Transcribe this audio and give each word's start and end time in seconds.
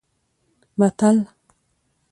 متل 0.79 1.15